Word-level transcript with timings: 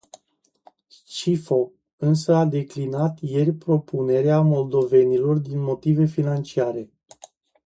Scifo 0.87 1.71
însă 1.97 2.33
a 2.35 2.45
declinat 2.45 3.17
ieri 3.21 3.51
propunerea 3.51 4.41
moldovenilor, 4.41 5.37
din 5.37 5.59
motive 5.59 6.05
financiare. 6.05 6.89